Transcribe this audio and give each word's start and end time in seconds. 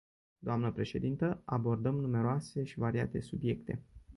Dnă 0.39 0.71
președintă, 0.71 1.41
abordăm 1.45 1.95
numeroase 1.95 2.63
și 2.63 2.79
variate 2.79 3.21
subiecte. 3.21 3.83